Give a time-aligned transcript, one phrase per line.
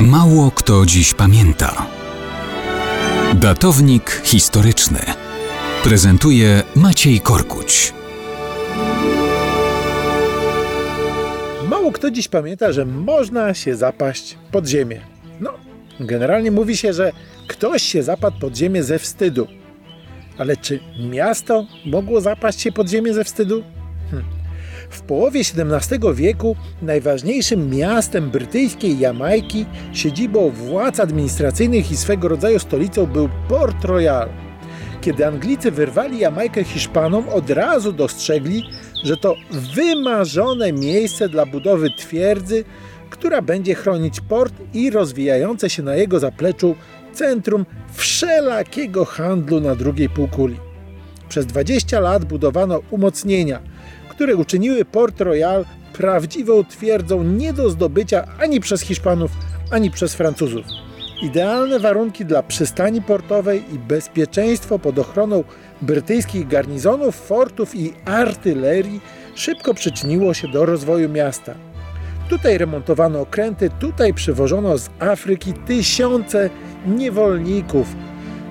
[0.00, 1.86] Mało kto dziś pamięta.
[3.34, 4.98] Datownik historyczny
[5.84, 7.92] prezentuje Maciej Korkuć.
[11.68, 15.00] Mało kto dziś pamięta, że można się zapaść pod ziemię.
[15.40, 15.52] No,
[16.00, 17.12] generalnie mówi się, że
[17.48, 19.46] ktoś się zapadł pod ziemię ze wstydu.
[20.38, 23.62] Ale czy miasto mogło zapaść się pod ziemię ze wstydu?
[24.90, 33.06] W połowie XVII wieku najważniejszym miastem brytyjskiej Jamajki, siedzibą władz administracyjnych i swego rodzaju stolicą
[33.06, 34.28] był Port Royal.
[35.00, 38.62] Kiedy Anglicy wyrwali Jamajkę Hiszpanom, od razu dostrzegli,
[39.04, 42.64] że to wymarzone miejsce dla budowy twierdzy,
[43.10, 46.74] która będzie chronić port i rozwijające się na jego zapleczu
[47.12, 50.56] centrum wszelakiego handlu na drugiej półkuli.
[51.28, 53.60] Przez 20 lat budowano umocnienia,
[54.16, 59.30] które uczyniły Port Royal prawdziwą twierdzą nie do zdobycia ani przez Hiszpanów,
[59.70, 60.64] ani przez Francuzów.
[61.22, 65.44] Idealne warunki dla przystani portowej i bezpieczeństwo pod ochroną
[65.82, 69.00] brytyjskich garnizonów, fortów i artylerii
[69.34, 71.54] szybko przyczyniło się do rozwoju miasta.
[72.28, 76.50] Tutaj remontowano okręty, tutaj przywożono z Afryki tysiące
[76.86, 77.86] niewolników.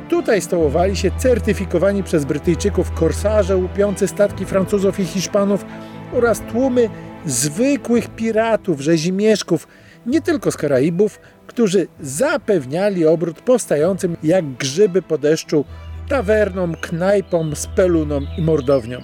[0.10, 5.66] Tutaj stołowali się certyfikowani przez Brytyjczyków korsarze łupiący statki Francuzów i Hiszpanów
[6.14, 6.90] oraz tłumy
[7.26, 9.68] zwykłych piratów, rzezimieszków,
[10.06, 15.66] nie tylko z Karaibów, którzy zapewniali obrót powstającym jak grzyby po deszczu
[16.10, 19.04] tawernom, knajpom, spelunom i mordowniom.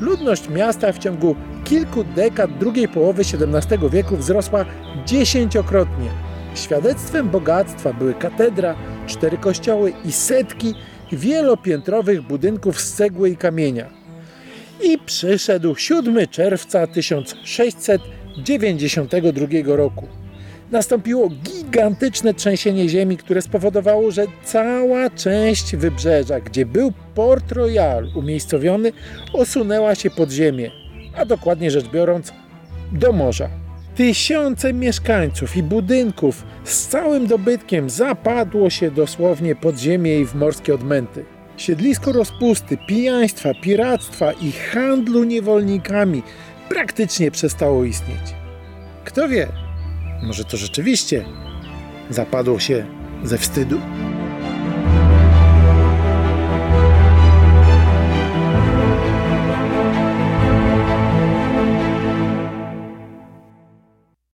[0.00, 4.64] Ludność miasta w ciągu kilku dekad drugiej połowy XVII wieku wzrosła
[5.06, 6.10] dziesięciokrotnie.
[6.54, 8.74] Świadectwem bogactwa były katedra,
[9.12, 10.74] cztery kościoły i setki
[11.12, 13.90] wielopiętrowych budynków z cegły i kamienia.
[14.84, 20.08] I przyszedł 7 czerwca 1692 roku.
[20.70, 28.92] Nastąpiło gigantyczne trzęsienie ziemi, które spowodowało, że cała część wybrzeża, gdzie był Port Royal umiejscowiony,
[29.32, 30.70] osunęła się pod ziemię,
[31.16, 32.32] a dokładnie rzecz biorąc
[32.92, 33.61] do morza.
[33.96, 40.74] Tysiące mieszkańców i budynków z całym dobytkiem zapadło się dosłownie pod ziemię i w morskie
[40.74, 41.24] odmęty.
[41.56, 46.22] Siedlisko rozpusty, pijaństwa, piractwa i handlu niewolnikami
[46.68, 48.34] praktycznie przestało istnieć.
[49.04, 49.48] Kto wie,
[50.22, 51.24] może to rzeczywiście
[52.10, 52.86] zapadło się
[53.24, 53.80] ze wstydu?